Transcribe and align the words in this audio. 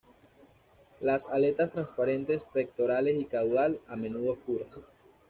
Las 0.99 1.27
aletas 1.27 1.71
transparentes, 1.71 2.43
pectorales 2.51 3.21
y 3.21 3.25
caudal 3.25 3.79
a 3.87 3.95
menudo 3.95 4.31
oscuras. 4.31 4.67